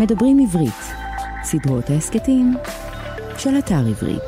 [0.00, 0.74] מדברים עברית,
[1.42, 2.54] סדרות ההסכתים
[3.38, 4.22] של אתר עברית.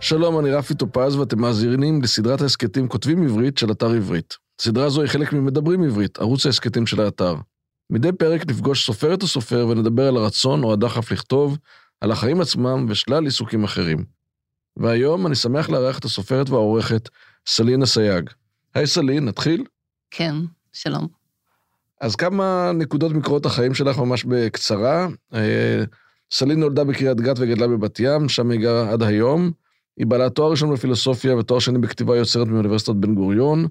[0.00, 4.36] שלום, אני רפי טופז ואתם מאזינים לסדרת ההסכתים כותבים עברית של אתר עברית.
[4.60, 7.34] סדרה זו היא חלק ממדברים עברית, ערוץ ההסכתים של האתר.
[7.90, 11.58] מדי פרק נפגוש סופרת או סופר ונדבר על הרצון או הדחף לכתוב,
[12.00, 14.04] על החיים עצמם ושלל עיסוקים אחרים.
[14.76, 17.08] והיום אני שמח לארח את הסופרת והעורכת
[17.46, 18.30] סלין אסייג.
[18.74, 19.64] היי סלין, נתחיל?
[20.10, 20.34] כן,
[20.72, 21.17] שלום.
[22.00, 25.08] אז כמה נקודות מקורות החיים שלך ממש בקצרה.
[25.34, 25.84] אה,
[26.32, 29.50] סלין נולדה בקריית גת וגדלה בבת ים, שם היא גרה עד היום.
[29.96, 33.66] היא בעלת תואר ראשון בפילוסופיה ותואר שני בכתיבה יוצרת מאוניברסיטת בן גוריון.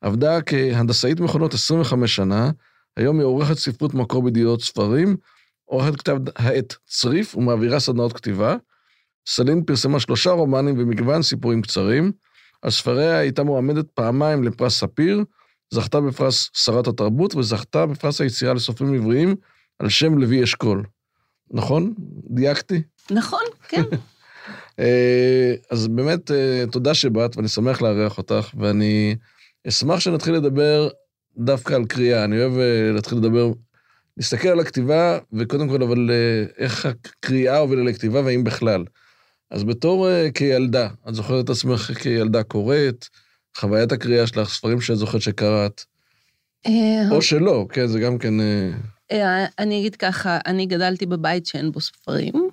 [0.00, 2.50] עבדה כהנדסאית מכונות 25 שנה,
[2.96, 5.16] היום היא עורכת ספרות מקור בידיעות ספרים,
[5.64, 8.56] עורכת כתב העת צריף ומעבירה סדנאות כתיבה.
[9.26, 12.12] סלין פרסמה שלושה רומנים ומגוון סיפורים קצרים.
[12.62, 15.24] על ספריה הייתה מועמדת פעמיים לפרס ספיר,
[15.70, 19.34] זכתה בפרס שרת התרבות וזכתה בפרס היצירה לסופרים עבריים
[19.78, 20.84] על שם לוי אשכול.
[21.50, 21.94] נכון?
[22.30, 22.82] דייקתי?
[23.10, 23.82] נכון, כן.
[24.80, 29.16] אה, אז באמת, אה, תודה שבאת, ואני שמח לארח אותך, ואני
[29.68, 30.88] אשמח שנתחיל לדבר
[31.36, 32.24] דווקא על קריאה.
[32.24, 33.52] אני אוהב אה, להתחיל לדבר,
[34.16, 36.10] להסתכל על הכתיבה, וקודם כל, אבל
[36.58, 38.84] איך הקריאה הובילה לכתיבה, והאם בכלל.
[39.50, 43.08] אז בתור כילדה, את זוכרת את עצמך כילדה קוראת,
[43.56, 45.80] חוויית הקריאה שלך, ספרים שאת זוכרת שקראת,
[47.10, 48.34] או שלא, כן, זה גם כן...
[49.58, 52.48] אני אגיד ככה, אני גדלתי בבית שאין בו ספרים.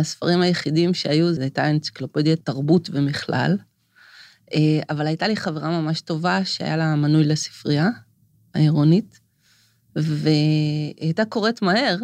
[0.00, 3.56] הספרים היחידים שהיו, זו הייתה אנציקלופדיית תרבות ומכלל.
[4.90, 7.88] אבל הייתה לי חברה ממש טובה שהיה לה מנוי לספרייה
[8.54, 9.20] העירונית,
[9.96, 11.96] והיא הייתה קוראת מהר,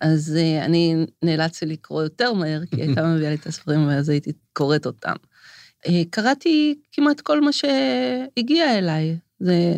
[0.00, 4.32] אז אני נאלצתי לקרוא יותר מהר, כי היא הייתה מביאה לי את הספרים ואז הייתי
[4.52, 5.14] קוראת אותם.
[6.10, 9.18] קראתי כמעט כל מה שהגיע אליי.
[9.40, 9.74] זה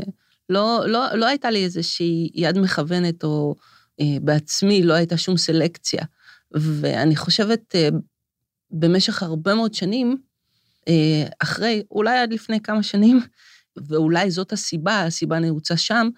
[0.48, 3.54] לא, לא, לא הייתה לי איזושהי יד מכוונת, או
[4.00, 6.04] אה, בעצמי לא הייתה שום סלקציה.
[6.54, 7.88] ואני חושבת, אה,
[8.70, 10.16] במשך הרבה מאוד שנים,
[10.88, 13.20] אה, אחרי, אולי עד לפני כמה שנים,
[13.88, 16.08] ואולי זאת הסיבה, הסיבה נעוצה שם,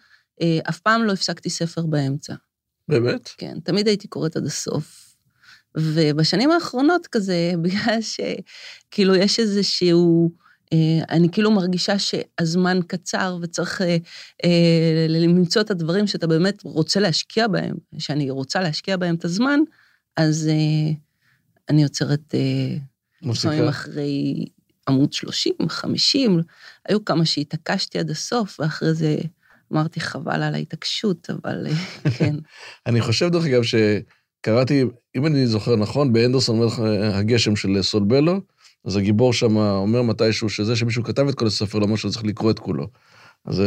[0.43, 2.35] אה, אף פעם לא הפסקתי ספר באמצע.
[2.89, 3.29] באמת?
[3.39, 5.04] כן, תמיד הייתי קוראת עד הסוף.
[5.77, 10.31] ובשנים האחרונות כזה, בגלל שכאילו יש איזשהו,
[10.73, 13.97] אה, אני כאילו מרגישה שהזמן קצר וצריך אה,
[14.45, 19.61] אה, למצוא את הדברים שאתה באמת רוצה להשקיע בהם, שאני רוצה להשקיע בהם את הזמן,
[20.17, 20.51] אז
[21.69, 22.35] אני יוצרת...
[23.23, 23.69] מוסיקה?
[23.69, 24.45] אחרי
[24.89, 26.41] עמוד 30, 50,
[26.89, 29.17] היו כמה שהתעקשתי עד הסוף, ואחרי זה
[29.73, 31.67] אמרתי, חבל על ההתעקשות, אבל
[32.19, 32.35] כן.
[32.87, 33.75] אני חושב, דרך אגב, ש...
[34.45, 34.85] קראתי,
[35.17, 36.79] אם אני זוכר נכון, באנדרסון מלך
[37.13, 38.41] הגשם של סולבלו,
[38.85, 42.51] אז הגיבור שם אומר מתישהו שזה שמישהו כתב את כל הספר, למרות שהוא צריך לקרוא
[42.51, 42.89] את כולו.
[43.47, 43.63] אז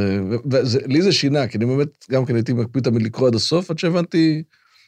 [0.85, 3.79] לי זה שינה, כי אני באמת, גם כן הייתי מקפיד תמיד לקרוא עד הסוף, עד
[3.79, 4.43] שהבנתי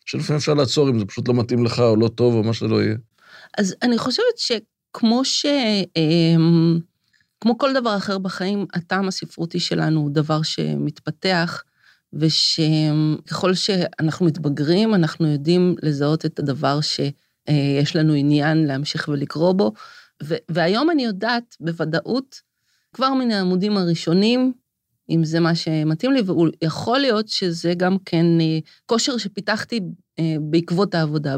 [0.06, 2.84] שלפעמים אפשר לעצור אם זה פשוט לא מתאים לך או לא טוב או מה שלא
[2.84, 2.96] יהיה.
[3.58, 5.46] אז אני חושבת שכמו ש...
[5.96, 6.80] אמ,
[7.42, 11.64] כמו כל דבר אחר בחיים, הטעם הספרותי שלנו הוא דבר שמתפתח,
[12.14, 19.74] ושככל שאנחנו מתבגרים, אנחנו יודעים לזהות את הדבר שיש לנו עניין להמשיך ולקרוא בו.
[20.50, 22.42] והיום אני יודעת בוודאות,
[22.94, 24.54] כבר מן העמודים הראשונים,
[25.10, 26.22] אם זה מה שמתאים לי,
[26.62, 29.80] ויכול להיות שזה גם כן אה, כושר שפיתחתי
[30.20, 31.36] אה, בעקבות העבודה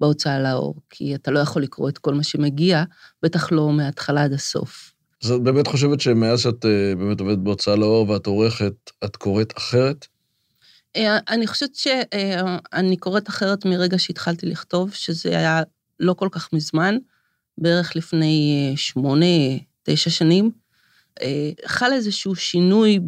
[0.00, 2.84] בהוצאה לאור, כי אתה לא יכול לקרוא את כל מה שמגיע,
[3.22, 4.95] בטח לא מההתחלה עד הסוף.
[5.26, 8.72] אז את באמת חושבת שמאז שאת אה, באמת עובדת בהוצאה לאור ואת עורכת,
[9.04, 10.06] את קוראת אחרת?
[10.96, 15.62] אה, אני חושבת שאני אה, קוראת אחרת מרגע שהתחלתי לכתוב, שזה היה
[16.00, 16.96] לא כל כך מזמן,
[17.58, 19.26] בערך לפני שמונה,
[19.82, 20.50] תשע שנים.
[21.66, 22.98] חל איזשהו שינוי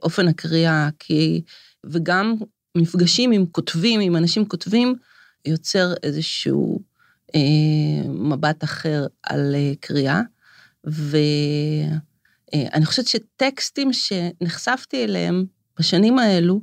[0.00, 1.42] באופן הקריאה, כי,
[1.84, 2.34] וגם
[2.76, 4.94] מפגשים עם כותבים, עם אנשים כותבים,
[5.44, 6.80] יוצר איזשהו
[7.34, 10.20] אה, מבט אחר על אה, קריאה.
[10.84, 11.90] ואני
[12.54, 15.44] אה, חושבת שטקסטים שנחשפתי אליהם
[15.78, 16.60] בשנים האלו,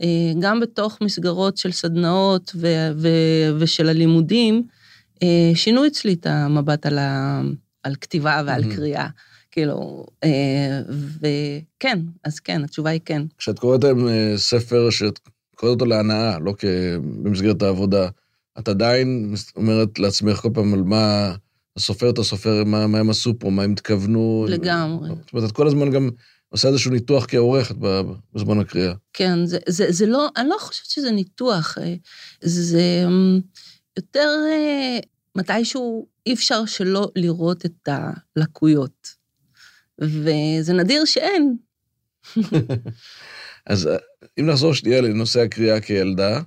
[0.00, 4.62] אה, גם בתוך מסגרות של סדנאות ו- ו- ושל הלימודים,
[5.22, 7.42] אה, שינו אצלי את המבט על, ה-
[7.82, 8.76] על כתיבה ועל mm-hmm.
[8.76, 9.08] קריאה.
[9.50, 10.06] כאילו,
[11.20, 13.22] וכן, אז כן, התשובה היא כן.
[13.38, 15.18] כשאת קוראת היום ספר שאת
[15.56, 16.54] קוראת אותו להנאה, לא
[17.22, 18.08] במסגרת העבודה,
[18.58, 21.34] את עדיין אומרת לעצמך כל פעם על מה,
[21.76, 24.46] הסופר את הסופר, מה, מה הם עשו פה, מה הם התכוונו.
[24.48, 25.08] לגמרי.
[25.08, 26.10] זאת אומרת, את כל הזמן גם
[26.48, 27.74] עושה איזשהו ניתוח כעורכת
[28.34, 28.94] בזמן הקריאה.
[29.12, 31.94] כן, זה, זה, זה לא, אני לא חושבת שזה ניתוח, אה,
[32.40, 33.40] זה אמ,
[33.96, 34.98] יותר אה,
[35.36, 37.88] מתישהו אי אפשר שלא לראות את
[38.36, 39.08] הלקויות.
[39.98, 41.56] וזה נדיר שאין.
[43.66, 43.88] אז
[44.40, 46.40] אם נחזור שנייה לנושא הקריאה כילדה,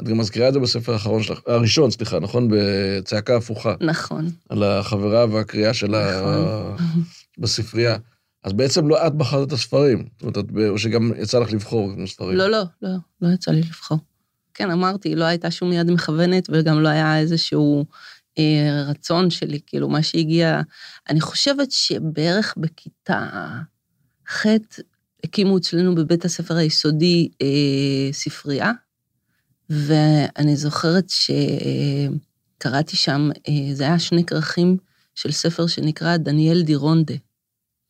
[0.00, 2.48] את גם מזכירה את זה בספר האחרון שלך, הראשון, סליחה, נכון?
[2.50, 3.74] בצעקה הפוכה.
[3.80, 4.30] נכון.
[4.48, 7.04] על החברה והקריאה שלה נכון.
[7.38, 7.96] בספרייה.
[8.44, 11.90] אז בעצם לא את בחרת את הספרים, זאת אומרת, את, או שגם יצא לך לבחור
[12.06, 12.36] ספרים.
[12.36, 13.98] לא, לא, לא, לא יצא לי לבחור.
[14.54, 17.84] כן, אמרתי, לא הייתה שום יד מכוונת, וגם לא היה איזשהו
[18.38, 20.60] אה, רצון שלי, כאילו, מה שהגיע...
[21.10, 23.28] אני חושבת שבערך בכיתה
[24.28, 24.46] ח'
[25.24, 28.72] הקימו אצלנו בבית הספר היסודי אה, ספרייה,
[29.74, 31.04] ואני זוכרת
[32.60, 34.76] שקראתי שם, אה, זה היה שני כרכים
[35.14, 37.14] של ספר שנקרא דניאל דירונדה.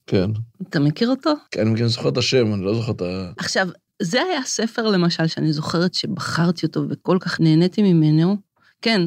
[0.07, 0.31] כן.
[0.69, 1.33] אתה מכיר אותו?
[1.51, 3.33] כן, אני זוכר את השם, אני לא זוכר את ה...
[3.37, 3.69] עכשיו,
[4.03, 8.37] זה היה ספר, למשל, שאני זוכרת שבחרתי אותו וכל כך נהניתי ממנו.
[8.83, 9.01] כן,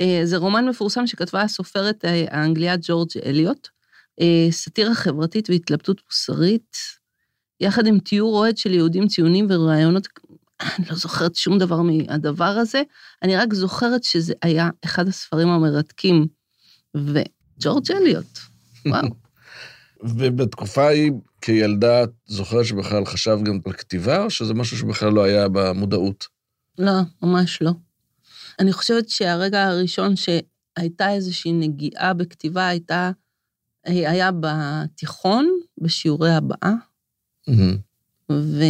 [0.00, 3.68] אה, זה רומן מפורסם שכתבה הסופרת אה, האנגליה ג'ורג' אליוט,
[4.50, 6.76] סאטירה חברתית והתלבטות מוסרית,
[7.60, 10.08] יחד עם תיאור אוהד של יהודים ציונים ורעיונות,
[10.62, 12.82] אני לא זוכרת שום דבר מהדבר הזה,
[13.22, 16.26] אני רק זוכרת שזה היה אחד הספרים המרתקים.
[16.94, 18.38] וג'ורג' אליוט,
[18.86, 19.08] וואו.
[20.02, 25.24] ובתקופה ההיא, כילדה, את זוכרת שבכלל חשב גם על כתיבה, או שזה משהו שבכלל לא
[25.24, 26.26] היה במודעות?
[26.78, 26.92] לא,
[27.22, 27.72] ממש לא.
[28.60, 33.10] אני חושבת שהרגע הראשון שהייתה איזושהי נגיעה בכתיבה הייתה,
[33.86, 35.48] היה בתיכון,
[35.78, 36.72] בשיעורי הבאה.
[38.32, 38.64] ו...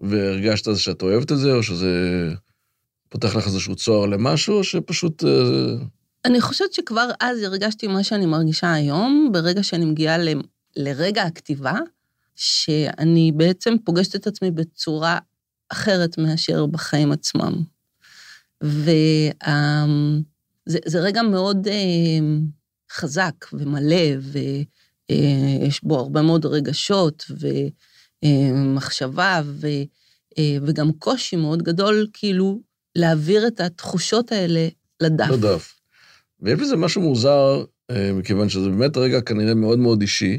[0.00, 1.88] והרגשת שאת אוהבת את זה, או שזה
[3.08, 5.24] פותח לך איזשהו צוהר למשהו, או שפשוט...
[5.24, 5.76] אה,
[6.24, 10.28] אני חושבת שכבר אז הרגשתי מה שאני מרגישה היום, ברגע שאני מגיעה ל...
[10.76, 11.74] לרגע הכתיבה,
[12.36, 15.18] שאני בעצם פוגשת את עצמי בצורה
[15.68, 17.62] אחרת מאשר בחיים עצמם.
[18.62, 19.30] וזה
[21.00, 22.40] רגע מאוד אמ,
[22.92, 27.24] חזק ומלא, ויש בו הרבה מאוד רגשות
[28.26, 29.42] ומחשבה,
[30.38, 32.60] אה, וגם קושי מאוד גדול, כאילו,
[32.96, 34.68] להעביר את התחושות האלה
[35.00, 35.30] לדף.
[35.30, 35.74] לדף.
[36.40, 40.38] ויש בזה משהו מוזר, אה, מכיוון שזה באמת רגע כנראה מאוד מאוד אישי,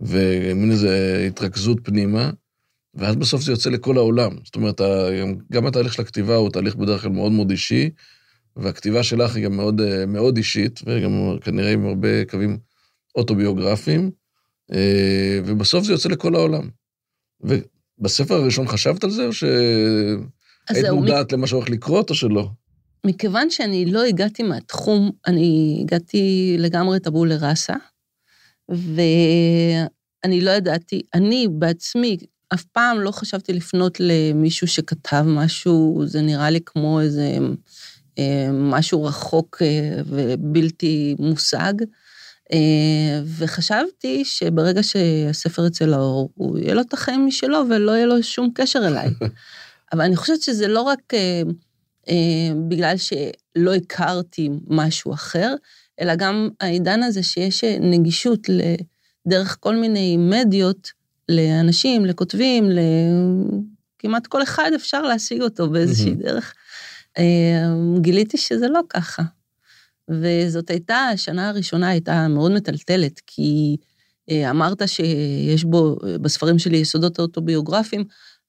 [0.00, 0.88] ומין איזו
[1.26, 2.30] התרכזות פנימה,
[2.94, 4.36] ואז בסוף זה יוצא לכל העולם.
[4.44, 4.80] זאת אומרת,
[5.52, 7.90] גם התהליך של הכתיבה הוא תהליך בדרך כלל מאוד מאוד אישי,
[8.56, 12.58] והכתיבה שלך היא גם מאוד, אה, מאוד אישית, וגם כנראה עם הרבה קווים
[13.16, 14.10] אוטוביוגרפיים,
[15.44, 16.68] ובסוף זה יוצא לכל העולם.
[17.40, 21.36] ובספר הראשון חשבת על זה, או שהיית מודעת מ...
[21.36, 22.48] למה שהולך לקרות, או שלא?
[23.06, 27.74] מכיוון שאני לא הגעתי מהתחום, אני הגעתי לגמרי טבולה ראסה,
[28.68, 32.16] ואני לא ידעתי, אני בעצמי
[32.54, 37.38] אף פעם לא חשבתי לפנות למישהו שכתב משהו, זה נראה לי כמו איזה
[38.18, 41.72] אה, משהו רחוק אה, ובלתי מושג.
[42.52, 48.22] אה, וחשבתי שברגע שהספר יצא לאור, הוא יהיה לו את החיים משלו ולא יהיה לו
[48.22, 49.10] שום קשר אליי.
[49.92, 51.12] אבל אני חושבת שזה לא רק
[52.68, 55.54] בגלל שלא הכרתי משהו אחר,
[56.00, 58.46] אלא גם העידן הזה שיש נגישות
[59.28, 60.90] דרך כל מיני מדיות
[61.28, 62.70] לאנשים, לכותבים,
[63.98, 66.14] לכמעט כל אחד אפשר להשיג אותו באיזושהי.
[66.14, 66.54] דרך.
[67.18, 69.22] אה, גיליתי שזה לא ככה.
[70.10, 73.76] וזאת הייתה, השנה הראשונה הייתה מאוד מטלטלת, כי
[74.30, 78.04] אה, אמרת שיש בו, בספרים שלי יסודות אוטוביוגרפיים,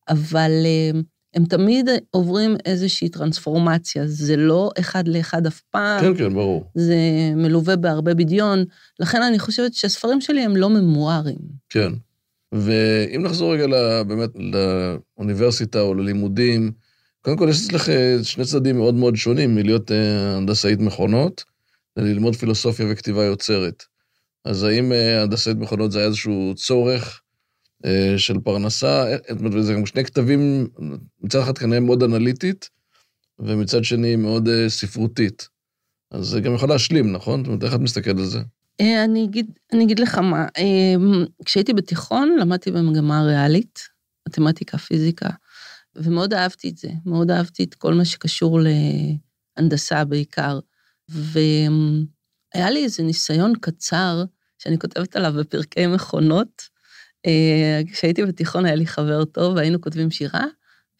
[0.10, 1.00] אבל אה,
[1.34, 6.02] הם תמיד עוברים איזושהי טרנספורמציה, זה לא אחד לאחד אף פעם.
[6.02, 6.72] כן, כן, ברור.
[6.76, 6.96] זה
[7.36, 8.64] מלווה בהרבה בדיון,
[9.00, 11.40] לכן אני חושבת שהספרים שלי הם לא ממוארים.
[11.70, 11.92] כן.
[12.52, 13.66] ואם נחזור רגע
[14.04, 14.30] באמת
[15.18, 16.72] לאוניברסיטה או ללימודים,
[17.22, 17.90] קודם כל יש אצלך
[18.24, 21.44] שני צדדים מאוד מאוד שונים מלהיות אה, הנדסאית מכונות,
[21.98, 23.84] ללמוד פילוסופיה וכתיבה יוצרת.
[24.46, 27.22] אז האם אה, הנדסאית מכונות זה היה איזשהו צורך
[28.18, 29.06] של פרנסה?
[29.40, 30.68] אומרת, זה גם שני כתבים,
[31.22, 32.70] מצד אחד כנראה מאוד אנליטית,
[33.40, 35.50] ומצד שני מאוד ספרותית.
[36.12, 37.40] אז זה גם יכול להשלים, נכון?
[37.40, 38.40] זאת אומרת, איך את מסתכלת על זה?
[38.82, 43.80] אה, אני אגיד, אני אגיד לך מה, אמ, כשהייתי בתיכון למדתי במגמה ריאלית,
[44.28, 45.30] מתמטיקה, פיזיקה,
[45.96, 48.60] ומאוד אהבתי את זה, מאוד אהבתי את כל מה שקשור
[49.58, 50.60] להנדסה בעיקר.
[51.10, 54.24] והיה לי איזה ניסיון קצר,
[54.58, 56.62] שאני כותבת עליו בפרקי מכונות.
[57.26, 60.46] אה, כשהייתי בתיכון היה לי חבר טוב, והיינו כותבים שירה,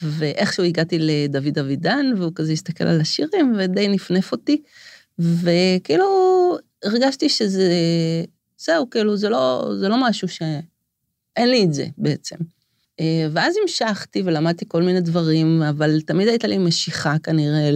[0.02, 4.62] ואיכשהו הגעתי לדוד אבידן, והוא כזה הסתכל על השירים ודי נפנף אותי,
[5.20, 6.08] וכאילו
[6.84, 7.72] הרגשתי שזה,
[8.58, 10.42] זהו, כאילו, זה לא, זה לא משהו ש...
[11.36, 12.36] אין לי את זה בעצם.
[13.00, 17.70] אה, ואז המשכתי ולמדתי כל מיני דברים, אבל תמיד הייתה לי משיכה כנראה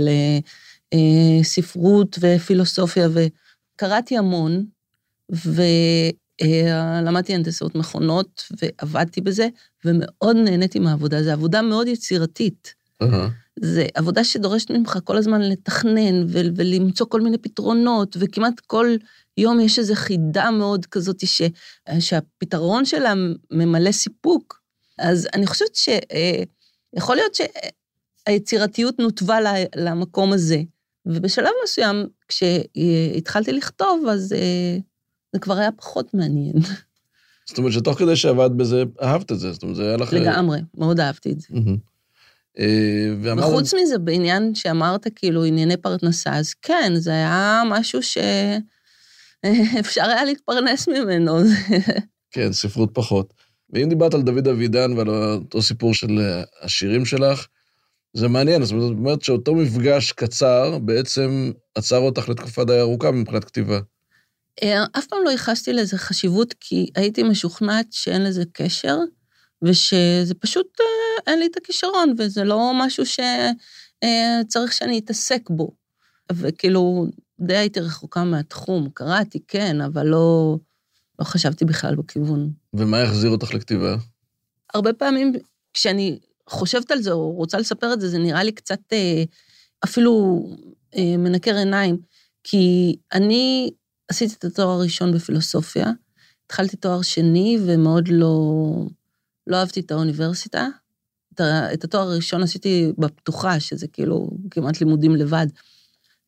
[0.93, 4.65] לספרות ופילוסופיה, וקראתי המון,
[5.31, 5.61] ו...
[6.41, 9.47] אה, למדתי הנדסאות מכונות ועבדתי בזה,
[9.85, 11.23] ומאוד נהניתי מהעבודה.
[11.23, 12.73] זו עבודה מאוד יצירתית.
[13.01, 13.29] אהה.
[13.59, 18.95] זה עבודה שדורשת ממך כל הזמן לתכנן ו- ולמצוא כל מיני פתרונות, וכמעט כל
[19.37, 21.41] יום יש איזו חידה מאוד כזאת ש-
[21.99, 23.13] שהפתרון שלה
[23.51, 24.61] ממלא סיפוק.
[24.99, 27.37] אז אני חושבת שיכול להיות
[28.27, 30.61] שהיצירתיות נותבה ל- למקום הזה,
[31.05, 34.77] ובשלב מסוים, כשהתחלתי לכתוב, אז אה,
[35.33, 36.53] זה כבר היה פחות מעניין.
[37.49, 40.13] זאת אומרת שתוך כדי שעבדת בזה, אהבת את זה, זאת אומרת, זה היה לך...
[40.13, 41.47] לגמרי, מאוד אהבתי את זה.
[42.59, 43.45] אה, ואמרת...
[43.45, 50.87] וחוץ מזה, בעניין שאמרת, כאילו, ענייני פרנסה, אז כן, זה היה משהו שאפשר היה להתפרנס
[50.87, 51.37] ממנו.
[52.31, 53.33] כן, ספרות פחות.
[53.69, 57.47] ואם דיברת על דוד אבידן ועל אותו סיפור של אה, השירים שלך,
[58.13, 63.79] זה מעניין, זאת אומרת שאותו מפגש קצר בעצם עצר אותך לתקופה די ארוכה מבחינת כתיבה.
[64.63, 68.97] אה, אף פעם לא ייחסתי לזה חשיבות, כי הייתי משוכנעת שאין לזה קשר,
[69.63, 75.71] ושזה פשוט, אה, אין לי את הכישרון, וזה לא משהו שצריך שאני אתעסק בו.
[76.31, 77.07] וכאילו,
[77.39, 80.57] די הייתי רחוקה מהתחום, קראתי, כן, אבל לא,
[81.19, 82.49] לא חשבתי בכלל בכיוון.
[82.73, 83.95] ומה החזיר אותך לכתיבה?
[84.73, 85.33] הרבה פעמים
[85.73, 89.23] כשאני חושבת על זה או רוצה לספר את זה, זה נראה לי קצת אה,
[89.83, 90.43] אפילו
[90.95, 91.97] אה, מנקר עיניים,
[92.43, 93.71] כי אני
[94.07, 95.91] עשיתי את התואר הראשון בפילוסופיה,
[96.45, 98.35] התחלתי תואר שני ומאוד לא,
[99.47, 100.67] לא אהבתי את האוניברסיטה.
[101.73, 105.47] את התואר הראשון עשיתי בפתוחה, שזה כאילו כמעט לימודים לבד,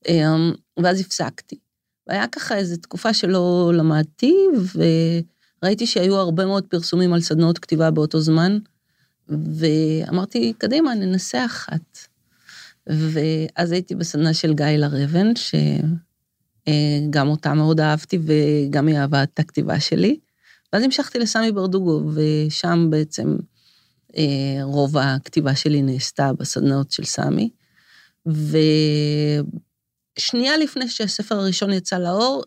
[0.08, 0.36] אה,
[0.84, 1.60] ואז הפסקתי.
[2.08, 4.36] והיה ככה איזו תקופה שלא למדתי,
[4.76, 8.58] וראיתי שהיו הרבה מאוד פרסומים על סדנאות כתיבה באותו זמן,
[9.30, 11.98] ואמרתי, קדימה, ננסה אחת.
[12.88, 15.28] ואז הייתי בסדנה של גיא לרבן,
[16.66, 20.20] שגם אותה מאוד אהבתי, וגם היא אהבה את הכתיבה שלי.
[20.74, 23.36] ואז המשכתי לסמי ברדוגו, ושם בעצם
[24.18, 27.50] אה, רוב הכתיבה שלי נעשתה בסדנאות של סמי.
[30.18, 32.44] ושנייה לפני שהספר הראשון יצא לאור,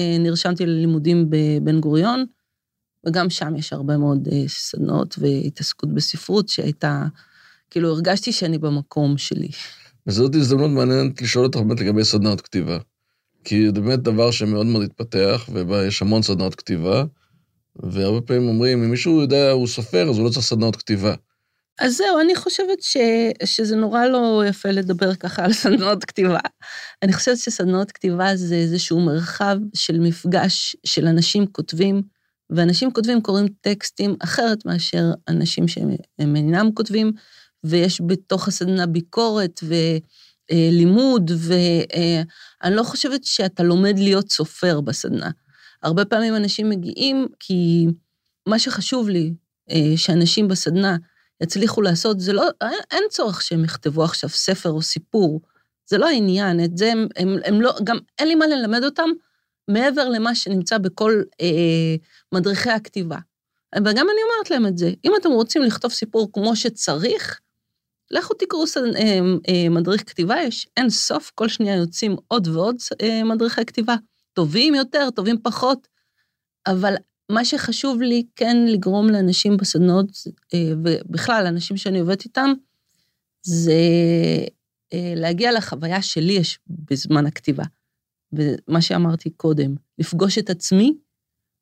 [0.00, 2.26] אה, נרשמתי ללימודים בבן גוריון,
[3.06, 7.04] וגם שם יש הרבה מאוד אה, סדנאות והתעסקות בספרות שהייתה,
[7.70, 9.48] כאילו הרגשתי שאני במקום שלי.
[10.06, 12.78] וזאת הזדמנות מעניינת לשאול אותך באמת לגבי סדנאות כתיבה.
[13.44, 17.04] כי זה באמת דבר שמאוד מאוד התפתח, ויש המון סדנאות כתיבה,
[17.76, 21.14] והרבה פעמים אומרים, אם מישהו יודע, הוא סופר, אז הוא לא צריך סדנאות כתיבה.
[21.80, 22.96] אז זהו, אני חושבת ש,
[23.44, 26.38] שזה נורא לא יפה לדבר ככה על סדנאות כתיבה.
[27.02, 32.02] אני חושבת שסדנאות כתיבה זה איזשהו מרחב של מפגש של אנשים כותבים,
[32.56, 37.12] ואנשים כותבים קוראים טקסטים אחרת מאשר אנשים שהם אינם כותבים,
[37.64, 39.60] ויש בתוך הסדנה ביקורת
[40.52, 45.30] ולימוד, ואני לא חושבת שאתה לומד להיות סופר בסדנה.
[45.82, 47.86] הרבה פעמים אנשים מגיעים כי
[48.46, 49.32] מה שחשוב לי,
[49.70, 50.96] אה, שאנשים בסדנה
[51.42, 52.48] יצליחו לעשות, זה לא,
[52.90, 55.40] אין צורך שהם יכתבו עכשיו ספר או סיפור,
[55.86, 59.10] זה לא העניין, את זה הם, הם, הם לא, גם אין לי מה ללמד אותם
[59.68, 61.96] מעבר למה שנמצא בכל אה,
[62.34, 63.18] מדריכי הכתיבה.
[63.76, 67.40] וגם אני אומרת להם את זה, אם אתם רוצים לכתוב סיפור כמו שצריך,
[68.10, 68.64] לכו תקראו
[68.96, 73.96] אה, אה, מדריך כתיבה, יש אין סוף, כל שנייה יוצאים עוד ועוד אה, מדריכי כתיבה,
[74.32, 75.88] טובים יותר, טובים פחות,
[76.66, 76.94] אבל
[77.32, 80.06] מה שחשוב לי כן לגרום לאנשים בסדנאות,
[80.84, 82.52] ובכלל, אנשים שאני עובדת איתם,
[83.42, 83.74] זה
[85.16, 87.64] להגיע לחוויה שלי יש בזמן הכתיבה.
[88.32, 90.94] ומה שאמרתי קודם, לפגוש את עצמי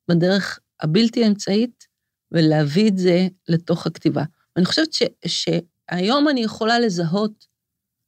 [0.07, 1.87] בדרך הבלתי אמצעית,
[2.31, 4.23] ולהביא את זה לתוך הכתיבה.
[4.55, 7.45] ואני חושבת ש, שהיום אני יכולה לזהות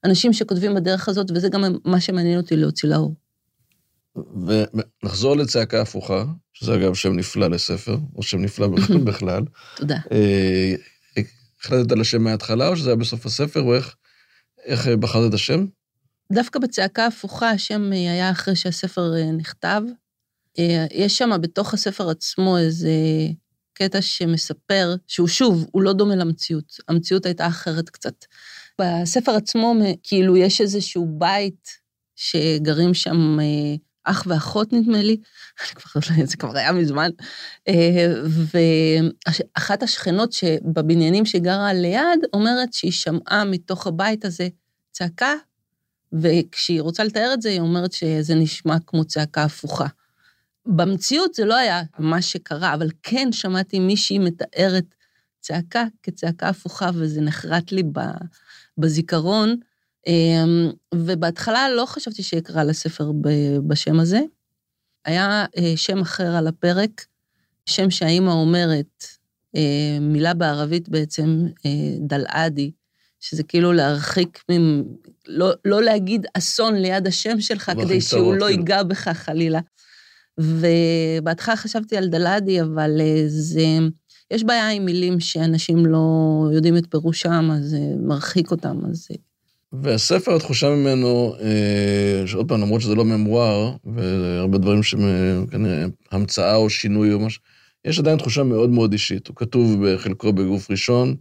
[0.05, 3.15] אנשים שכותבים בדרך הזאת, וזה גם מה שמעניין אותי להוציא לאור.
[4.48, 8.67] ונחזור לצעקה הפוכה, שזה אגב שם נפלא לספר, או שם נפלא
[9.08, 9.43] בכלל.
[9.75, 9.98] תודה.
[11.62, 13.96] החלטת על השם מההתחלה, או שזה היה בסוף הספר, או איך,
[14.63, 15.65] איך בחרת את השם?
[16.32, 19.82] דווקא בצעקה הפוכה, השם היה אחרי שהספר נכתב.
[20.92, 22.92] יש שם בתוך הספר עצמו איזה
[23.74, 26.77] קטע שמספר, שהוא שוב, הוא לא דומה למציאות.
[26.88, 28.25] המציאות הייתה אחרת קצת.
[28.82, 31.70] בספר עצמו, כאילו, יש איזשהו בית
[32.15, 33.38] שגרים שם
[34.03, 35.18] אח ואחות, נדמה לי,
[36.25, 37.10] זה כבר היה מזמן,
[38.53, 44.48] ואחת השכנות שבבניינים שגרה ליד, אומרת שהיא שמעה מתוך הבית הזה
[44.92, 45.34] צעקה,
[46.22, 49.88] וכשהיא רוצה לתאר את זה, היא אומרת שזה נשמע כמו צעקה הפוכה.
[50.65, 54.96] במציאות זה לא היה מה שקרה, אבל כן שמעתי מישהי מתארת
[55.39, 57.84] צעקה כצעקה הפוכה, וזה נחרט לי
[58.77, 59.55] בזיכרון.
[60.96, 63.12] ובהתחלה לא חשבתי שאקרא לספר
[63.67, 64.22] בשם הזה.
[65.05, 67.05] היה שם אחר על הפרק,
[67.65, 69.05] שם שהאימא אומרת,
[69.55, 72.72] אה, מילה בערבית בעצם, אה, דלעדי,
[73.24, 74.84] שזה כאילו להרחיק, ממ...
[75.27, 78.50] לא, לא להגיד אסון ליד השם שלך, כדי שהוא לא.
[78.50, 79.60] ייגע בך חלילה.
[80.38, 83.65] ובהתחלה חשבתי על דלעדי, אבל אה, זה...
[84.32, 86.06] יש בעיה עם מילים שאנשים לא
[86.53, 89.08] יודעים את פירושם, אז זה מרחיק אותם, אז...
[89.74, 96.56] והספר, התחושה ממנו, אה, שעוד פעם, למרות שזה לא ממואר, והרבה דברים שהם כנראה המצאה
[96.56, 97.42] או שינוי או משהו,
[97.86, 99.27] יש עדיין תחושה מאוד מאוד אישית.
[99.27, 101.15] הוא כתוב בחלקו בגוף ראשון,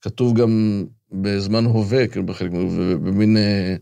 [0.00, 2.50] כתוב גם בזמן הווה, כאילו בחלק,
[3.04, 3.76] במין, אה,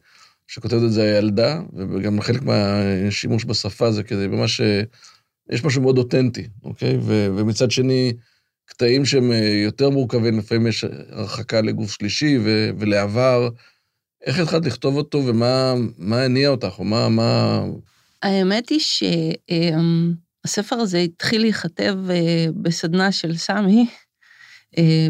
[0.46, 4.82] שכותבת את זה הילדה, וגם חלק מהשימוש בשפה זה כדי ממש, אה,
[5.50, 6.96] יש משהו מאוד אותנטי, אוקיי?
[7.00, 8.12] ו, ומצד שני,
[8.66, 9.32] קטעים שהם
[9.64, 13.48] יותר מורכבים, לפעמים יש הרחקה לגוף שלישי ו, ולעבר.
[14.26, 17.08] איך התחלת לכתוב אותו ומה הניע אותך, או מה...
[17.08, 17.60] מה...
[18.22, 18.80] האמת היא
[20.44, 24.03] שהספר הזה התחיל להיכתב אה, בסדנה של סמי אה,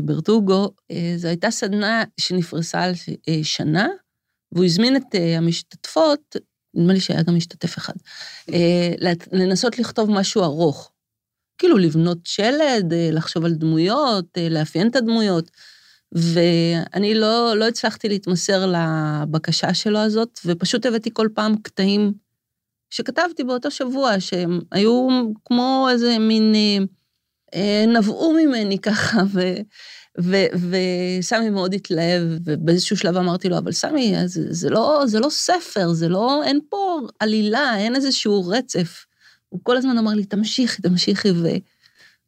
[0.03, 0.71] ברטוגו.
[0.91, 2.93] אה, זו הייתה סדנה שנפרסה על
[3.43, 3.89] שנה,
[4.53, 6.37] והוא הזמין את המשתתפות,
[6.75, 7.95] נדמה לי שהיה גם משתתף אחד,
[9.33, 10.91] לנסות לכתוב משהו ארוך.
[11.59, 15.51] כאילו לבנות שלד, לחשוב על דמויות, לאפיין את הדמויות.
[16.13, 22.13] ואני לא, לא הצלחתי להתמסר לבקשה שלו הזאת, ופשוט הבאתי כל פעם קטעים
[22.91, 25.09] שכתבתי באותו שבוע, שהם היו
[25.45, 26.85] כמו איזה מין, אה,
[27.89, 29.55] נבעו ממני ככה, ו,
[30.21, 30.37] ו,
[31.21, 35.93] וסמי מאוד התלהב, ובאיזשהו שלב אמרתי לו, אבל סמי, זה, זה, לא, זה לא ספר,
[35.93, 39.05] זה לא, אין פה עלילה, אין איזשהו רצף.
[39.49, 41.29] הוא כל הזמן אמר לי, תמשיכי, תמשיכי,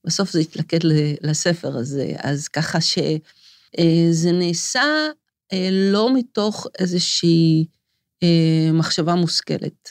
[0.04, 0.78] ובסוף זה התלכד
[1.22, 2.12] לספר הזה.
[2.18, 2.98] אז ככה ש...
[3.78, 5.08] אה, נעשה
[5.52, 7.66] אה, לא מתוך איזושהי
[8.22, 9.90] אה, מחשבה מושכלת.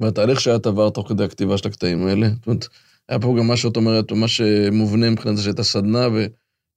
[0.00, 2.68] והתהליך שאת עברת תוך כדי הכתיבה של הקטעים האלה, זאת אומרת,
[3.08, 6.08] היה פה גם מה שאת אומרת, מה שמובנה מבחינת זה שהייתה סדנה,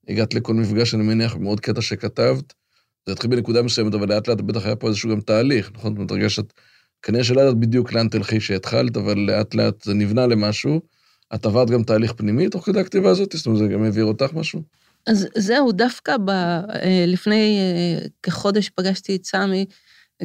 [0.08, 2.54] והגעת לכל מפגש, אני מניח, מאוד קטע שכתבת.
[3.06, 5.92] זה התחיל בנקודה מסוימת, אבל לאט לאט בטח היה פה איזשהו גם תהליך, נכון?
[5.92, 6.54] זאת אומרת, הרגשת,
[7.02, 10.82] כנראה שלא יודעת בדיוק לאן תלכי שהתחלת, אבל לאט לאט זה נבנה למשהו.
[11.36, 13.32] את עברת גם תהליך פנימי תוך כדי הכתיבה הזאת?
[13.36, 14.62] זאת אומרת, זה גם העביר אותך משהו?
[15.08, 19.66] אז זהו, דווקא ב, אה, לפני אה, כחודש פגשתי את סמי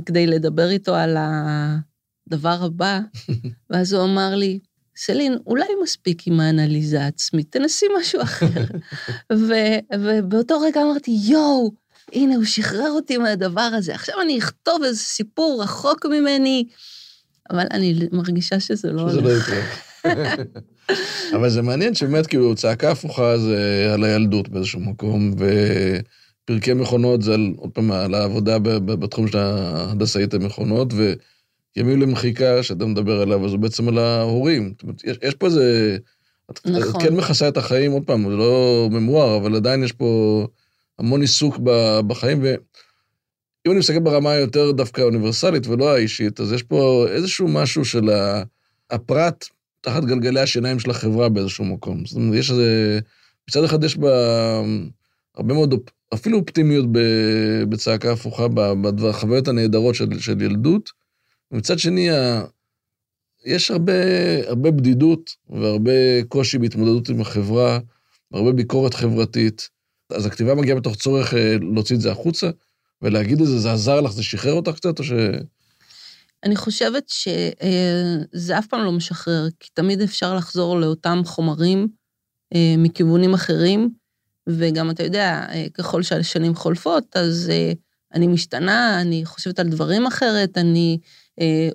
[0.07, 3.01] כדי לדבר איתו על הדבר הבא,
[3.71, 4.59] ואז הוא אמר לי,
[5.05, 8.47] סלין, אולי מספיק עם האנליזה העצמית, תנסי משהו אחר.
[9.33, 11.73] ו- ובאותו רגע אמרתי, יואו,
[12.13, 16.65] הנה, הוא שחרר אותי מהדבר הזה, עכשיו אני אכתוב איזה סיפור רחוק ממני,
[17.51, 19.49] אבל אני מרגישה שזה לא שזה לא הולך.
[19.49, 20.35] לא יקרה.
[21.37, 25.35] אבל זה מעניין שבאמת, כאילו, צעקה הפוכה זה על הילדות באיזשהו מקום,
[26.45, 30.89] ופרקי מכונות זה על, עוד פעם, על העבודה בתחום של ההנדסאית המכונות,
[31.77, 34.73] וימים למחיקה, שאתה מדבר עליו, אז זה בעצם על ההורים.
[34.73, 35.97] זאת אומרת, יש, יש פה איזה...
[36.67, 37.01] נכון.
[37.01, 40.47] את כן מכסה את החיים, עוד פעם, זה לא ממואר, אבל עדיין יש פה
[40.99, 41.59] המון עיסוק
[42.07, 47.85] בחיים, ואם אני מסתכל ברמה היותר דווקא האוניברסלית ולא האישית, אז יש פה איזשהו משהו
[47.85, 48.11] של
[48.91, 49.45] הפרט
[49.81, 52.07] תחת גלגלי השיניים של החברה באיזשהו מקום.
[52.07, 53.01] זאת אומרת, יש איזה...
[53.49, 54.13] מצד אחד יש בה
[55.37, 55.75] הרבה מאוד,
[56.15, 56.87] אפילו אופטימיות
[57.69, 58.47] בצעקה הפוכה,
[58.83, 60.91] בחוויות הנהדרות של, של ילדות,
[61.53, 62.09] ומצד שני,
[63.45, 63.93] יש הרבה,
[64.49, 67.79] הרבה בדידות והרבה קושי בהתמודדות עם החברה,
[68.33, 69.69] הרבה ביקורת חברתית.
[70.11, 72.51] אז הכתיבה מגיעה בתוך צורך אה, להוציא את זה החוצה,
[73.03, 75.13] ולהגיד את זה, זה עזר לך, זה שחרר אותך קצת, או ש...
[76.45, 81.89] אני חושבת שזה אף פעם לא משחרר, כי תמיד אפשר לחזור לאותם חומרים
[82.55, 83.91] אה, מכיוונים אחרים,
[84.49, 87.73] וגם, אתה יודע, אה, ככל שהשנים חולפות, אז אה,
[88.15, 90.99] אני משתנה, אני חושבת על דברים אחרת, אני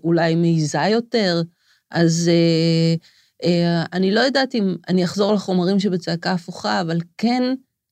[0.03, 1.41] אולי מעיזה יותר,
[1.91, 2.31] אז
[3.93, 7.43] אני לא יודעת אם אני אחזור לחומרים שבצעקה הפוכה, אבל כן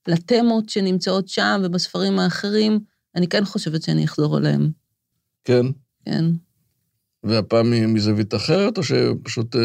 [0.07, 2.79] לתמות שנמצאות שם ובספרים האחרים,
[3.15, 4.71] אני כן חושבת שאני אחזור אליהם.
[5.43, 5.65] כן?
[6.05, 6.25] כן.
[7.23, 9.61] והפעם מזווית אחרת, או שפשוט, אה,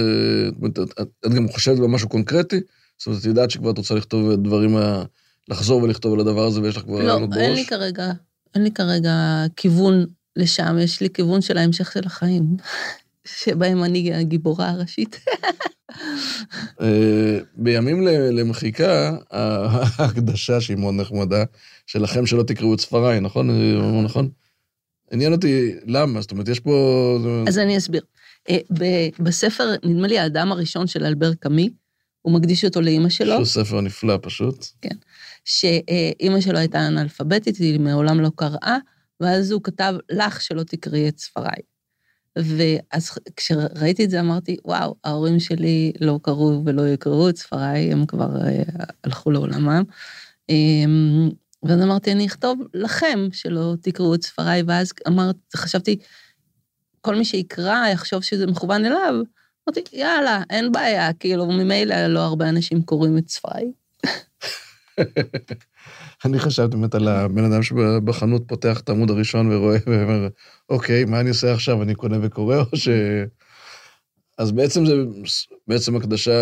[1.27, 2.61] את גם חושבת במשהו קונקרטי?
[2.99, 4.77] זאת אומרת, את יודעת שכבר את רוצה לכתוב דברים,
[5.49, 7.37] לחזור ולכתוב על הדבר הזה, ויש לך כבר לא, בראש?
[7.37, 8.12] לא, אין לי כרגע,
[8.55, 12.57] אין לי כרגע כיוון לשם, יש לי כיוון של ההמשך של החיים,
[13.40, 15.21] שבהם אני הגיבורה הראשית.
[16.81, 21.45] אה, בימים למחיקה, ההקדשה שהיא מאוד נחמדה,
[21.87, 23.51] שלכם שלא תקראו את ספריי, נכון?
[24.05, 24.29] נכון?
[25.12, 27.19] עניין אותי למה, זאת אומרת, יש פה...
[27.49, 28.03] אז אני אסביר.
[28.49, 28.59] אה,
[29.19, 31.71] בספר, נדמה לי, האדם הראשון של אלבר קאמי,
[32.23, 33.35] הוא מקדיש אותו לאימא שלו.
[33.35, 34.66] שהוא ספר נפלא פשוט.
[34.81, 34.97] כן.
[35.45, 38.79] שאימא שלו הייתה אנאלפביתית, היא מעולם לא קראה,
[39.20, 41.62] ואז הוא כתב לך שלא תקראי את ספריי.
[42.37, 48.06] ואז כשראיתי את זה אמרתי, וואו, ההורים שלי לא קראו ולא יקראו את ספריי, הם
[48.06, 48.62] כבר אה,
[49.04, 49.83] הלכו לעולמם.
[50.48, 51.30] אמ,
[51.62, 55.96] ואז אמרתי, אני אכתוב לכם שלא תקראו את ספריי, ואז אמרתי, חשבתי,
[57.00, 59.14] כל מי שיקרא יחשוב שזה מכוון אליו.
[59.68, 63.72] אמרתי, יאללה, אין בעיה, כאילו, ממילא לא הרבה אנשים קוראים את ספריי.
[66.24, 70.28] אני חשבתי באמת על הבן אדם שבחנות פותח את העמוד הראשון ורואה ואומר,
[70.68, 71.83] אוקיי, מה אני עושה עכשיו?
[71.83, 72.88] אני קונה וקורא או ש...
[74.38, 74.94] אז בעצם זה
[75.68, 76.33] בעצם הקדשה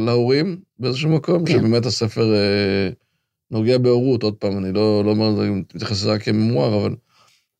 [0.00, 1.52] להורים באיזשהו מקום, כן.
[1.52, 2.88] שבאמת הספר אה,
[3.50, 6.94] נוגע בהורות, עוד פעם, אני לא, לא אומר, אני מתייחס לזה רק כממואר, אבל...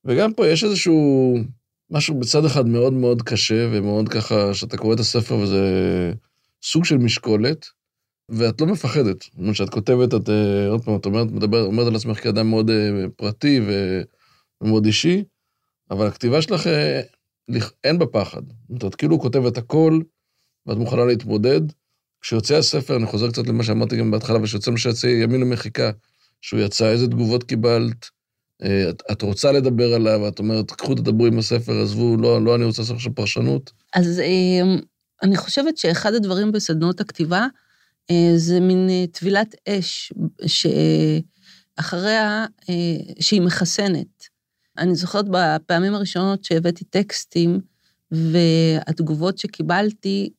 [0.05, 1.37] וגם פה יש איזשהו
[1.91, 5.63] משהו בצד אחד מאוד מאוד קשה, ומאוד ככה, שאתה קורא את הספר וזה
[6.63, 7.67] סוג של משקולת,
[8.29, 9.23] ואת לא מפחדת.
[9.23, 12.51] זאת אומרת, כשאת כותבת, את אה, עוד פעם, את אומרת, מדבר, אומרת על עצמך כאדם
[12.51, 13.61] מאוד אה, פרטי
[14.63, 15.25] ומאוד אישי,
[15.91, 17.01] אבל הכתיבה שלך, אה,
[17.85, 18.43] אין בה פחד.
[18.69, 20.01] זאת אומרת, את כאילו כותבת הכל,
[20.67, 21.61] ואת מוכנה להתמודד.
[22.21, 25.91] כשיוצא הספר, אני חוזר קצת למה שאמרתי גם בהתחלה, ושיוצא מה שיצא ימין למחיקה,
[26.41, 28.11] שהוא יצא, איזה תגובות קיבלת,
[28.91, 32.65] את, את רוצה לדבר עליו, את אומרת, קחו תדברו עם הספר, עזבו, לא, לא אני
[32.65, 33.73] רוצה לעשות עכשיו פרשנות.
[33.95, 34.23] אז
[35.23, 37.47] אני חושבת שאחד הדברים בסדנות הכתיבה,
[38.37, 40.13] זה מין אה, טבילת אש
[40.47, 44.25] שאחריה, אה, שהיא מחסנת.
[44.79, 47.61] אני זוכרת בפעמים הראשונות שהבאתי טקסטים,
[48.11, 50.31] והתגובות שקיבלתי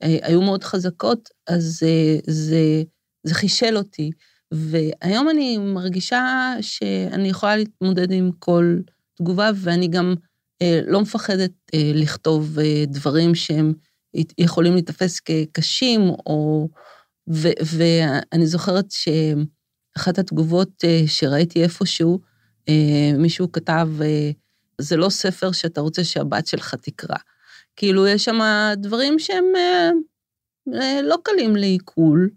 [0.00, 2.82] היו מאוד חזקות, אז זה, זה,
[3.24, 4.10] זה חישל אותי.
[4.52, 8.76] והיום אני מרגישה שאני יכולה להתמודד עם כל
[9.14, 10.14] תגובה, ואני גם
[10.86, 11.52] לא מפחדת
[11.94, 13.72] לכתוב דברים שהם
[14.38, 16.68] יכולים להיתפס כקשים, או...
[17.30, 22.20] ו, ואני זוכרת שאחת התגובות אה, שראיתי איפשהו,
[22.68, 24.30] אה, מישהו כתב, אה,
[24.80, 27.16] זה לא ספר שאתה רוצה שהבת שלך תקרא.
[27.76, 28.40] כאילו, יש שם
[28.76, 29.44] דברים שהם
[31.02, 32.30] לא קלים לעיכול,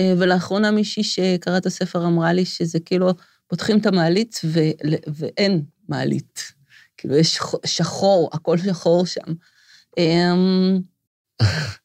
[0.00, 3.10] ולאחרונה מישהי שקרא את הספר אמרה לי שזה כאילו,
[3.46, 4.60] פותחים את המעלית ו,
[5.14, 6.42] ואין מעלית.
[6.96, 9.32] כאילו, יש שחור, הכל שחור שם.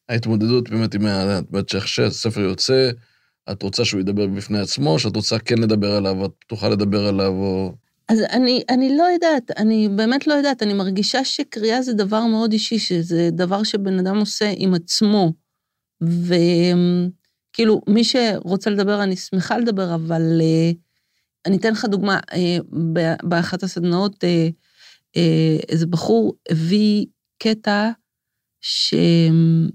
[0.10, 1.40] ההתמודדות באמת עם ה...
[1.60, 2.90] את שהספר יוצא,
[3.52, 7.32] את רוצה שהוא ידבר בפני עצמו, שאת רוצה כן לדבר עליו, את פתוחה לדבר עליו,
[7.32, 7.74] או...
[8.10, 12.52] אז אני, אני לא יודעת, אני באמת לא יודעת, אני מרגישה שקריאה זה דבר מאוד
[12.52, 15.34] אישי, שזה דבר שבן אדם עושה עם עצמו.
[16.02, 20.76] וכאילו, מי שרוצה לדבר, אני שמחה לדבר, אבל uh,
[21.46, 22.36] אני אתן לך דוגמה, uh,
[23.24, 25.20] באחת הסדנאות, uh,
[25.70, 27.06] איזה בחור הביא
[27.44, 27.92] קטע
[28.64, 29.72] שהוא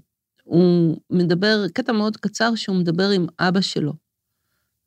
[1.09, 3.93] מדבר, קטע מאוד קצר שהוא מדבר עם אבא שלו.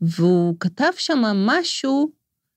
[0.00, 2.10] והוא כתב שם משהו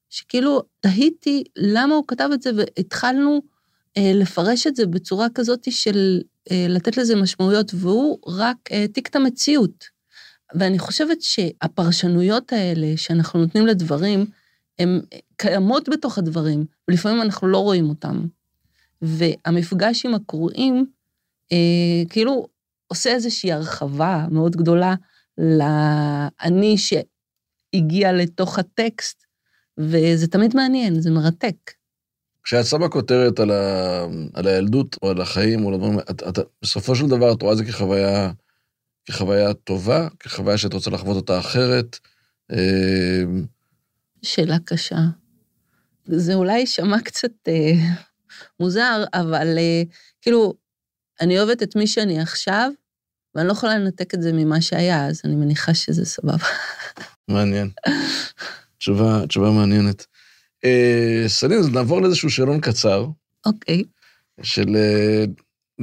[0.10, 3.42] שכאילו תהיתי למה הוא כתב את זה, והתחלנו
[3.98, 9.16] אה, לפרש את זה בצורה כזאת של אה, לתת לזה משמעויות, והוא רק העתיק את
[9.16, 9.86] המציאות.
[10.56, 14.26] ואני חושבת שהפרשנויות האלה שאנחנו נותנים לדברים,
[14.80, 15.02] הן
[15.36, 18.28] קיימות בתוך הדברים, ולפעמים אנחנו לא רואים אותם.
[19.02, 20.95] והמפגש עם הקוראים אה,
[22.10, 22.48] כאילו
[22.88, 24.96] עושה איזושהי הרחבה מאוד גדולה
[25.38, 29.26] לאני שהגיע לתוך הטקסט,
[29.78, 31.56] וזה תמיד מעניין, זה מרתק.
[32.44, 34.06] כשאת שמה כותרת על, ה...
[34.34, 37.54] על הילדות או על החיים או על הדברים, את, את, בסופו של דבר את רואה
[37.54, 38.32] את זה כחוויה,
[39.06, 42.00] כחוויה טובה, כחוויה שאת רוצה לחוות אותה אחרת.
[42.52, 43.24] אה...
[44.22, 45.00] שאלה קשה.
[46.06, 47.74] זה אולי יישמע קצת אה,
[48.60, 49.84] מוזר, אבל אה,
[50.22, 50.54] כאילו,
[51.22, 52.72] אני אוהבת את מי שאני עכשיו,
[53.36, 56.46] ואני לא יכולה לנתק את זה ממה שהיה, אז אני מניחה שזה סבבה.
[57.28, 57.70] מעניין.
[58.78, 60.06] תשובה, תשובה מעניינת.
[60.66, 63.08] אה, סלין, אז נעבור לאיזשהו שאלון קצר.
[63.46, 63.84] אוקיי.
[64.42, 65.26] של אה,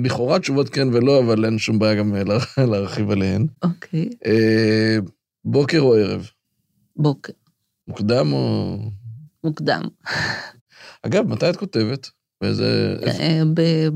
[0.04, 2.22] לכאורה תשובות כן ולא, אבל אין שום בעיה גם אה,
[2.70, 3.46] להרחיב עליהן.
[3.62, 4.08] אוקיי.
[4.26, 4.96] אה,
[5.44, 6.30] בוקר או ערב?
[6.96, 7.32] בוקר.
[7.88, 8.76] מוקדם או...
[9.44, 9.82] מוקדם.
[11.02, 12.10] אגב, מתי את כותבת?
[12.40, 12.96] באיזה...
[13.06, 13.40] אה,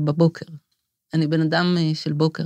[0.03, 0.45] בבוקר.
[1.13, 2.45] אני בן אדם אה, של בוקר.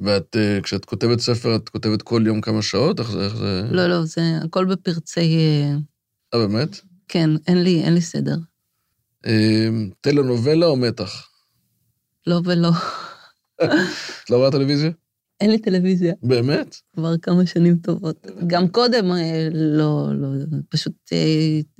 [0.00, 3.00] ואת, אה, כשאת כותבת ספר, את כותבת כל יום כמה שעות?
[3.00, 3.24] איך זה...
[3.24, 3.62] איך זה...
[3.70, 5.36] לא, לא, זה הכל בפרצי...
[5.36, 5.76] אה,
[6.34, 6.80] אה, באמת?
[7.08, 8.36] כן, אין לי, אין לי סדר.
[10.00, 11.28] טלנובלה או מתח?
[12.26, 12.70] לא ולא.
[14.24, 14.90] את לא רואה טלוויזיה?
[15.40, 16.14] אין לי טלוויזיה.
[16.22, 16.76] באמת?
[16.94, 18.26] כבר כמה שנים טובות.
[18.46, 19.04] גם קודם
[19.52, 20.28] לא, לא,
[20.68, 21.12] פשוט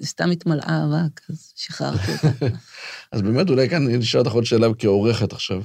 [0.03, 2.47] סתם התמלאה אבק, אז שחררתי אותה.
[3.13, 5.63] אז באמת, אולי כאן אני אשאל אותך עוד שאלה כעורכת עכשיו.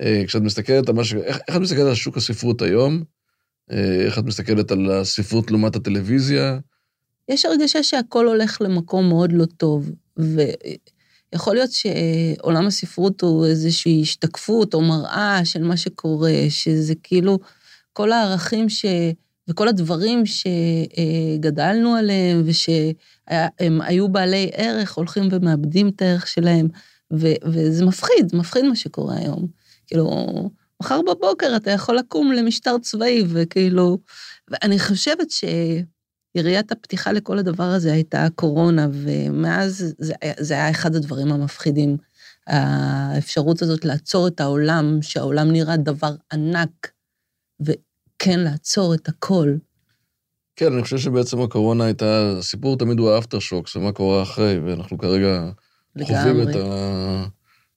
[0.00, 1.14] אה, כשאת מסתכלת על מה ש...
[1.14, 3.02] איך, איך את מסתכלת על שוק הספרות היום?
[3.72, 6.58] אה, איך את מסתכלת על הספרות לעומת הטלוויזיה?
[7.28, 9.90] יש הרגשה שהכל הולך למקום מאוד לא טוב,
[11.34, 17.38] יכול להיות שעולם הספרות הוא איזושהי השתקפות או מראה של מה שקורה, שזה כאילו
[17.92, 18.84] כל הערכים ש...
[19.48, 26.68] וכל הדברים שגדלנו עליהם ושהם היו בעלי ערך, הולכים ומאבדים את הערך שלהם,
[27.12, 27.26] ו...
[27.44, 29.61] וזה מפחיד, מפחיד מה שקורה היום.
[29.92, 30.50] כאילו,
[30.82, 33.98] מחר בבוקר אתה יכול לקום למשטר צבאי, וכאילו...
[34.50, 41.32] ואני חושבת שיריית הפתיחה לכל הדבר הזה הייתה הקורונה, ומאז זה, זה היה אחד הדברים
[41.32, 41.96] המפחידים.
[42.46, 46.92] האפשרות הזאת לעצור את העולם, שהעולם נראה דבר ענק,
[47.60, 49.54] וכן לעצור את הכל.
[50.56, 54.98] כן, אני חושב שבעצם הקורונה הייתה, הסיפור תמיד הוא האפטר שוקס, ומה קורה אחרי, ואנחנו
[54.98, 55.50] כרגע
[55.96, 56.16] לגמרי.
[56.16, 57.26] חווים את, ה,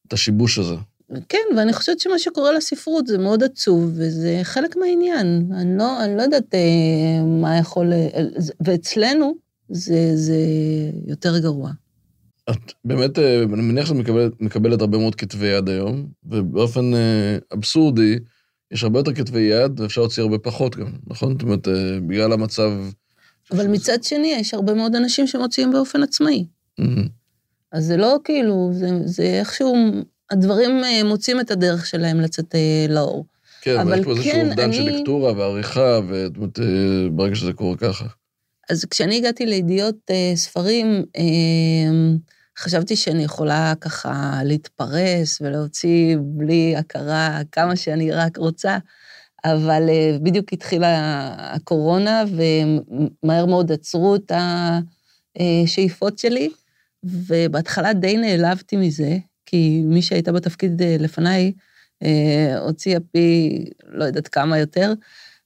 [0.07, 0.75] את השיבוש הזה.
[1.29, 5.51] כן, ואני חושבת שמה שקורה לספרות זה מאוד עצוב, וזה חלק מהעניין.
[5.51, 7.93] אני לא, אני לא יודעת אה, מה יכול...
[7.93, 8.23] אה,
[8.59, 9.33] ואצלנו
[9.69, 10.37] זה, זה
[11.07, 11.71] יותר גרוע.
[12.49, 17.37] את באמת, אה, אני מניח שאת מקבלת, מקבלת הרבה מאוד כתבי יד היום, ובאופן אה,
[17.53, 18.19] אבסורדי,
[18.71, 21.33] יש הרבה יותר כתבי יד, ואפשר להוציא הרבה פחות גם, נכון?
[21.33, 22.71] זאת אומרת, אה, בגלל המצב...
[23.51, 26.45] אבל מצד שני, יש הרבה מאוד אנשים שמוציאים באופן עצמאי.
[26.81, 27.07] Mm-hmm.
[27.71, 29.75] אז זה לא כאילו, זה, זה איכשהו
[30.31, 33.25] הדברים אה, מוצאים את הדרך שלהם לצאת אה, לאור.
[33.61, 34.73] כן, אבל יש פה איזשהו כן, אובדן אני...
[34.73, 38.05] של לקטורה ועריכה, וברגע אה, שזה קורה ככה.
[38.69, 39.95] אז כשאני הגעתי לידיעות
[40.35, 41.03] ספרים,
[42.59, 48.77] חשבתי שאני יכולה ככה להתפרס ולהוציא בלי הכרה כמה שאני רק רוצה,
[49.45, 49.89] אבל
[50.21, 52.23] בדיוק התחילה הקורונה,
[53.23, 54.31] ומהר מאוד עצרו את
[55.35, 56.49] השאיפות שלי,
[57.03, 61.53] ובהתחלה די נעלבתי מזה, כי מי שהייתה בתפקיד אה, לפניי
[62.03, 63.49] אה, הוציאה פי
[63.87, 64.93] לא יודעת כמה יותר,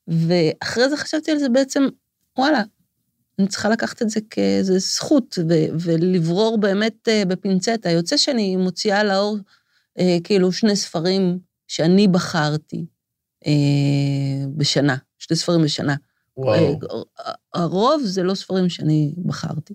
[0.07, 1.83] ואחרי זה חשבתי על זה בעצם,
[2.37, 2.63] וואלה,
[3.39, 7.89] אני צריכה לקחת את זה כאיזה זכות, ו- ולברור באמת אה, בפינצטה.
[7.89, 9.37] יוצא שאני מוציאה לאור
[10.23, 12.85] כאילו שני ספרים שאני בחרתי
[14.55, 15.95] בשנה, שני ספרים בשנה.
[16.37, 16.79] וואו.
[17.53, 19.73] הרוב זה לא ספרים שאני בחרתי.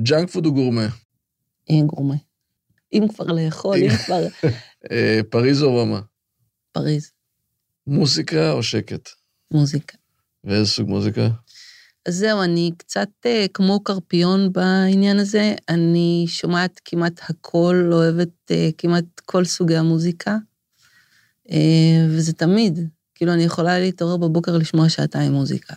[0.00, 0.86] ג'אנק פוד או גורמה?
[1.86, 2.14] גורמה.
[2.92, 4.26] אם כבר לאכול, אם כבר...
[4.90, 6.00] אה, פריז או רומא?
[6.72, 7.10] פריז.
[7.86, 9.08] מוזיקה או שקט?
[9.50, 9.96] מוזיקה.
[10.44, 11.28] ואיזה סוג מוזיקה?
[12.06, 15.54] אז זהו, אני קצת אה, כמו קרפיון בעניין הזה.
[15.68, 20.36] אני שומעת כמעט הכל, אוהבת אה, כמעט כל סוגי המוזיקה,
[22.08, 22.78] וזה תמיד.
[23.14, 25.74] כאילו, אני יכולה להתעורר בבוקר לשמוע שעתיים מוזיקה.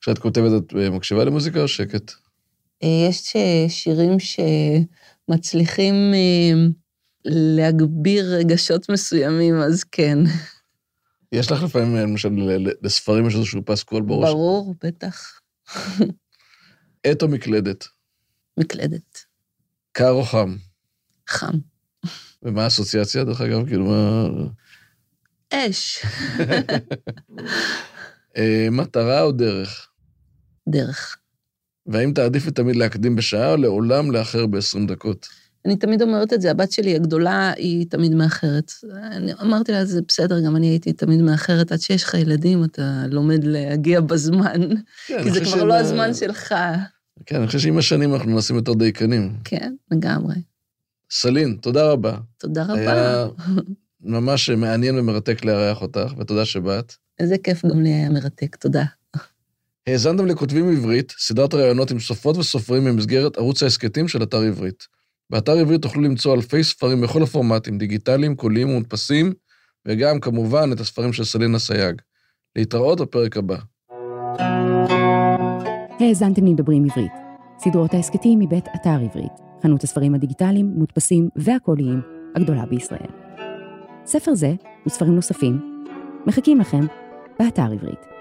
[0.00, 2.12] כשאת כותבת, את מקשיבה למוזיקה או שקט?
[2.84, 3.32] Uh, יש
[3.68, 4.40] שירים ש...
[5.28, 6.66] מצליחים אה,
[7.24, 10.18] להגביר רגשות מסוימים, אז כן.
[11.32, 12.28] יש לך לפעמים, למשל,
[12.82, 14.30] לספרים יש איזשהו פסקול בראש?
[14.30, 15.40] ברור, בטח.
[17.06, 17.88] עט או מקלדת?
[18.58, 19.24] מקלדת.
[19.92, 20.56] קר או חם?
[21.28, 21.54] חם.
[22.42, 23.66] ומה האסוציאציה, דרך אגב?
[23.66, 24.28] כאילו, מה...
[25.52, 26.04] אש.
[28.36, 29.88] אה, מטרה או דרך?
[30.68, 31.18] דרך.
[31.86, 35.28] והאם תעדיפי תמיד להקדים בשעה או לעולם לאחר ב-20 דקות?
[35.64, 38.72] אני תמיד אומרת את זה, הבת שלי הגדולה היא תמיד מאחרת.
[39.12, 41.72] אני אמרתי לה, זה בסדר, גם אני הייתי תמיד מאחרת.
[41.72, 44.60] עד שיש לך ילדים, אתה לומד להגיע בזמן,
[45.06, 46.54] כן, כי זה כבר לא הזמן שלך.
[47.26, 49.36] כן, אני חושב שעם השנים אנחנו נעשים יותר דייקנים.
[49.44, 50.34] כן, לגמרי.
[51.10, 52.16] סלין, תודה רבה.
[52.38, 52.92] תודה רבה.
[52.92, 53.26] היה
[54.00, 56.94] ממש מעניין ומרתק לארח אותך, ותודה שבאת.
[57.18, 58.84] איזה כיף גם לי היה מרתק, תודה.
[59.88, 64.86] האזנתם לכותבים עברית, סדרת ראיונות עם סופרות וסופרים במסגרת ערוץ ההסכתים של אתר עברית.
[65.30, 69.32] באתר עברית תוכלו למצוא אלפי ספרים בכל הפורמטים, דיגיטליים, קוליים ומודפסים,
[69.88, 72.02] וגם, כמובן, את הספרים של סלינה סייג.
[72.56, 73.56] להתראות בפרק הבא.
[76.00, 77.12] האזנתם לדברים עברית,
[77.58, 82.00] סדרות ההסכתים מבית אתר עברית, חנות הספרים הדיגיטליים, מודפסים והקוליים
[82.36, 83.10] הגדולה בישראל.
[84.06, 84.54] ספר זה
[84.86, 85.84] וספרים נוספים
[86.26, 86.86] מחכים לכם
[87.38, 88.15] באתר עברית.